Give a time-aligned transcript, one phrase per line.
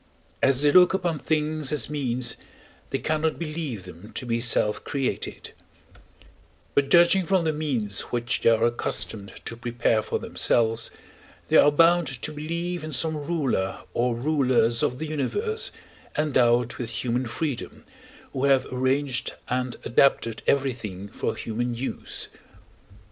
[0.41, 2.35] As they look upon things as means,
[2.89, 5.51] they cannot believe them to be self created;
[6.73, 10.89] but, judging from the means which they are accustomed to prepare for themselves,
[11.49, 15.69] they are bound to believe in some ruler or rulers of the universe
[16.17, 17.83] endowed with human freedom,
[18.33, 22.27] who have arranged and adapted everything for human use.